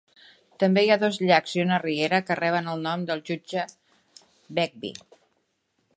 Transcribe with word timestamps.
També 0.61 0.83
hi 0.85 0.87
ha 0.93 0.97
dos 1.03 1.19
llacs 1.31 1.53
i 1.57 1.61
una 1.65 1.77
riera 1.83 2.21
que 2.29 2.39
reben 2.41 2.71
el 2.73 2.83
nom 2.87 3.05
del 3.11 3.21
jutge 3.31 3.67
Begbie. 4.61 5.23